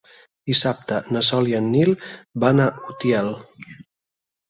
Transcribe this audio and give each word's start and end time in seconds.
Dissabte 0.51 0.97
na 1.17 1.23
Sol 1.27 1.51
i 1.53 1.55
en 1.59 1.69
Nil 1.77 1.93
van 2.47 2.67
a 2.67 2.69
Utiel. 2.93 3.33